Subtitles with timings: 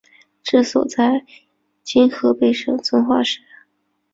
[0.41, 1.27] 治所在
[1.83, 3.39] 今河北省遵化市。